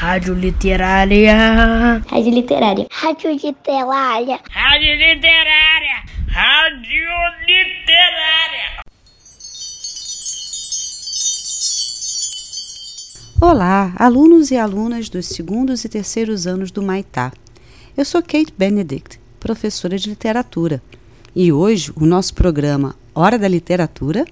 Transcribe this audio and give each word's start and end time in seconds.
Rádio 0.00 0.32
Literária. 0.32 2.02
Rádio 2.08 2.32
Literária. 2.32 2.86
Rádio 2.90 3.32
Literária. 3.32 4.40
Rádio 4.48 4.94
Literária. 4.96 5.96
Rádio 6.26 7.04
Literária. 7.46 8.80
Olá, 13.38 13.92
alunos 13.96 14.50
e 14.50 14.56
alunas 14.56 15.10
dos 15.10 15.26
segundos 15.26 15.84
e 15.84 15.88
terceiros 15.90 16.46
anos 16.46 16.70
do 16.70 16.82
Maitá. 16.82 17.30
Eu 17.94 18.06
sou 18.06 18.22
Kate 18.22 18.54
Benedict, 18.56 19.20
professora 19.38 19.98
de 19.98 20.08
literatura, 20.08 20.82
e 21.36 21.52
hoje 21.52 21.92
o 21.94 22.06
nosso 22.06 22.32
programa 22.32 22.96
Hora 23.14 23.38
da 23.38 23.46
Literatura 23.46 24.24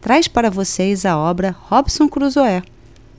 traz 0.00 0.28
para 0.28 0.50
vocês 0.50 1.04
a 1.04 1.18
obra 1.18 1.50
Robson 1.62 2.08
Crusoe, 2.08 2.62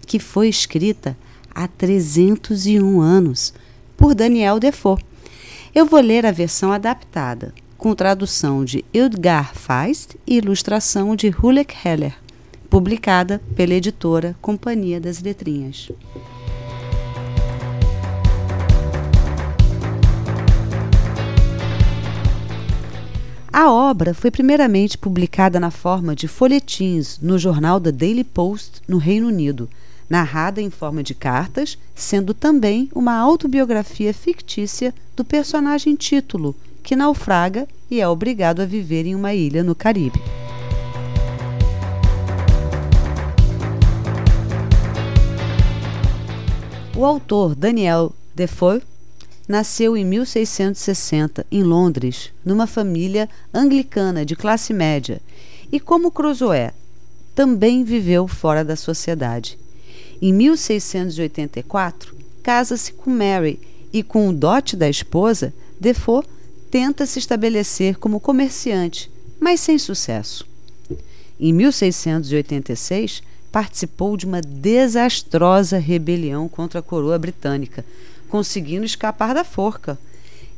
que 0.06 0.20
foi 0.20 0.48
escrita 0.48 1.18
há 1.58 1.68
301 1.68 3.02
anos 3.02 3.52
por 3.98 4.14
Daniel 4.14 4.60
Defoe. 4.60 5.04
Eu 5.74 5.88
vou 5.88 6.00
ler 6.00 6.24
a 6.24 6.32
versão 6.32 6.72
adaptada, 6.72 7.52
com 7.78 7.96
tradução 7.96 8.64
de 8.64 8.86
Edgar 8.94 9.56
Feist 9.56 10.16
e 10.28 10.38
ilustração 10.38 11.16
de 11.16 11.30
Hulek 11.30 11.76
Heller 11.84 12.14
publicada 12.70 13.42
pela 13.56 13.74
editora 13.74 14.36
Companhia 14.42 15.00
das 15.00 15.22
Letrinhas. 15.22 15.90
A 23.52 23.72
obra 23.72 24.14
foi 24.14 24.30
primeiramente 24.30 24.98
publicada 24.98 25.60
na 25.60 25.72
forma 25.72 26.16
de 26.16 26.28
folhetins 26.28 27.18
no 27.20 27.40
jornal 27.40 27.82
The 27.82 27.92
Daily 27.92 28.24
Post, 28.24 28.82
no 28.88 28.98
Reino 28.98 29.28
Unido, 29.28 29.68
narrada 30.10 30.62
em 30.62 30.70
forma 30.70 31.04
de 31.04 31.14
cartas, 31.14 31.78
sendo 31.96 32.34
também 32.34 32.90
uma 32.94 33.16
autobiografia 33.18 34.14
fictícia 34.14 34.94
do 35.16 35.26
personagem 35.26 35.96
título, 35.96 36.56
que 36.84 36.96
naufraga 36.96 37.68
e 37.92 38.00
é 38.00 38.08
obrigado 38.08 38.62
a 38.62 38.66
viver 38.66 39.06
em 39.06 39.16
uma 39.16 39.34
ilha 39.34 39.64
no 39.64 39.76
Caribe. 39.76 40.22
O 46.96 47.06
autor 47.06 47.54
Daniel 47.54 48.12
Defoe 48.34 48.82
nasceu 49.48 49.96
em 49.96 50.04
1660 50.04 51.46
em 51.52 51.62
Londres, 51.64 52.32
numa 52.44 52.66
família 52.66 53.30
anglicana 53.54 54.26
de 54.26 54.36
classe 54.36 54.74
média, 54.74 55.22
e 55.72 55.80
como 55.80 56.12
Crusoe, 56.12 56.72
também 57.36 57.84
viveu 57.84 58.28
fora 58.28 58.66
da 58.66 58.76
sociedade. 58.76 59.60
Em 60.22 60.34
1684, 60.34 62.16
casa-se 62.42 62.92
com 62.94 63.12
Mary 63.12 63.60
e 63.94 64.02
com 64.02 64.30
o 64.30 64.34
dote 64.34 64.76
da 64.76 64.90
esposa, 64.90 65.54
Defoe 65.80 66.24
tenta 66.72 67.06
se 67.06 67.20
estabelecer 67.20 67.98
como 67.98 68.20
comerciante, 68.20 69.12
mas 69.40 69.60
sem 69.60 69.78
sucesso. 69.78 70.48
Em 71.40 71.54
1686, 71.54 73.22
participou 73.52 74.18
de 74.18 74.26
uma 74.26 74.42
desastrosa 74.42 75.78
rebelião 75.78 76.50
contra 76.50 76.80
a 76.80 76.84
coroa 76.84 77.18
britânica, 77.20 77.86
conseguindo 78.28 78.86
escapar 78.86 79.36
da 79.36 79.44
forca. 79.44 80.00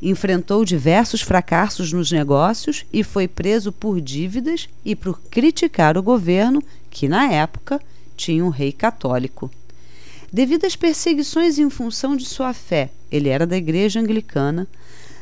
Enfrentou 0.02 0.64
diversos 0.64 1.22
fracassos 1.22 1.92
nos 1.92 2.10
negócios 2.10 2.86
e 2.94 3.04
foi 3.04 3.28
preso 3.28 3.74
por 3.74 4.00
dívidas 4.00 4.70
e 4.86 4.96
por 4.96 5.20
criticar 5.30 5.98
o 5.98 6.04
governo, 6.04 6.64
que 6.90 7.10
na 7.10 7.30
época 7.30 7.82
tinha 8.20 8.44
um 8.44 8.50
rei 8.50 8.72
católico. 8.72 9.50
Devido 10.32 10.66
às 10.66 10.76
perseguições 10.76 11.58
em 11.58 11.70
função 11.70 12.16
de 12.16 12.26
sua 12.26 12.54
fé, 12.54 12.90
ele 13.12 13.30
era 13.30 13.48
da 13.48 13.58
igreja 13.58 14.00
anglicana, 14.00 14.68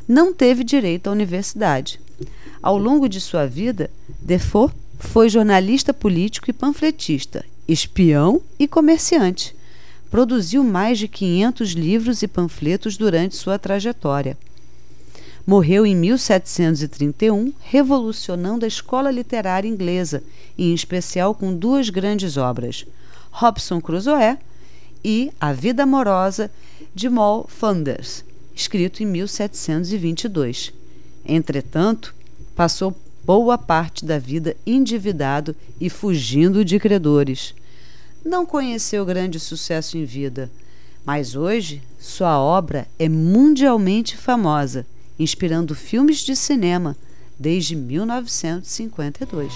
não 0.07 0.33
teve 0.33 0.63
direito 0.63 1.07
à 1.07 1.11
universidade. 1.11 1.99
Ao 2.61 2.77
longo 2.77 3.07
de 3.07 3.21
sua 3.21 3.45
vida, 3.45 3.89
Defoe 4.19 4.71
foi 4.99 5.29
jornalista 5.29 5.93
político 5.93 6.49
e 6.49 6.53
panfletista 6.53 7.45
espião 7.67 8.41
e 8.57 8.67
comerciante. 8.67 9.53
Produziu 10.09 10.63
mais 10.63 10.97
de 10.97 11.07
500 11.07 11.71
livros 11.71 12.23
e 12.23 12.27
panfletos 12.27 12.95
durante 12.95 13.35
sua 13.35 13.59
trajetória. 13.59 14.37
Morreu 15.49 15.85
em 15.85 15.95
1731, 15.95 17.53
revolucionando 17.61 18.65
a 18.65 18.67
escola 18.67 19.09
literária 19.09 19.65
inglesa, 19.65 20.21
em 20.57 20.73
especial 20.73 21.33
com 21.33 21.55
duas 21.55 21.89
grandes 21.89 22.35
obras, 22.35 22.85
Robson 23.31 23.79
Crusoe 23.79 24.37
e 25.01 25.31
A 25.39 25.53
Vida 25.53 25.83
Amorosa 25.83 26.51
de 26.93 27.07
Moll 27.07 27.47
Flanders, 27.47 28.25
escrito 28.53 29.01
em 29.01 29.05
1722. 29.05 30.73
Entretanto, 31.25 32.13
passou 32.53 32.93
boa 33.23 33.57
parte 33.57 34.03
da 34.03 34.19
vida 34.19 34.53
endividado 34.65 35.55
e 35.79 35.89
fugindo 35.89 36.65
de 36.65 36.77
credores. 36.77 37.55
Não 38.21 38.45
conheceu 38.45 39.05
grande 39.05 39.39
sucesso 39.39 39.97
em 39.97 40.03
vida, 40.03 40.51
mas 41.05 41.37
hoje 41.37 41.81
sua 41.97 42.37
obra 42.37 42.85
é 42.99 43.07
mundialmente 43.07 44.17
famosa, 44.17 44.85
inspirando 45.19 45.75
filmes 45.75 46.19
de 46.19 46.35
cinema 46.35 46.95
desde 47.39 47.75
1952. 47.75 49.53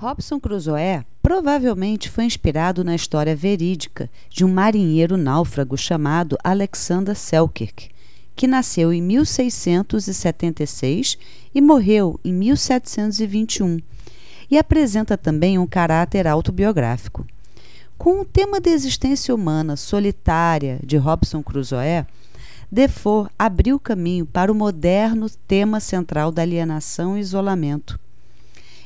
Robson 0.00 0.40
Crusoe 0.40 1.04
provavelmente 1.22 2.08
foi 2.08 2.24
inspirado 2.24 2.82
na 2.82 2.94
história 2.94 3.36
verídica 3.36 4.08
de 4.30 4.42
um 4.44 4.52
marinheiro 4.52 5.18
náufrago 5.18 5.76
chamado 5.76 6.38
Alexander 6.42 7.14
Selkirk, 7.14 7.90
que 8.34 8.46
nasceu 8.46 8.90
em 8.92 9.02
1676 9.02 11.18
e 11.54 11.60
morreu 11.60 12.18
em 12.24 12.32
1721, 12.32 13.78
e 14.50 14.56
apresenta 14.56 15.18
também 15.18 15.58
um 15.58 15.66
caráter 15.66 16.26
autobiográfico. 16.26 17.26
Com 18.00 18.22
o 18.22 18.24
tema 18.24 18.62
da 18.62 18.70
existência 18.70 19.34
humana 19.34 19.76
solitária 19.76 20.80
de 20.82 20.96
Robson 20.96 21.42
Crusoe, 21.42 22.06
Defoe 22.72 23.28
abriu 23.38 23.78
caminho 23.78 24.24
para 24.24 24.50
o 24.50 24.54
moderno 24.54 25.28
tema 25.46 25.80
central 25.80 26.32
da 26.32 26.40
alienação 26.40 27.18
e 27.18 27.20
isolamento 27.20 28.00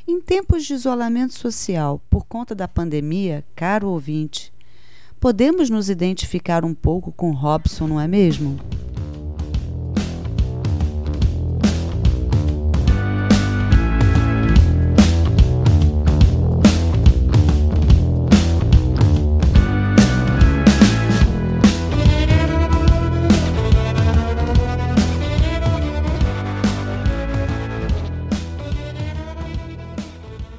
em 0.09 0.21
tempos 0.21 0.67
de 0.67 0.75
isolamento 0.75 1.33
social 1.33 2.03
por 2.11 2.25
conta 2.27 2.57
da 2.57 2.67
pandemia, 2.67 3.45
caro 3.55 3.89
ouvinte, 3.89 4.53
podemos 5.21 5.71
nos 5.71 5.89
identificar 5.89 6.65
um 6.65 6.75
pouco 6.75 7.13
com 7.13 7.31
Robson, 7.31 7.87
não 7.87 8.01
é 8.01 8.09
mesmo? 8.09 8.59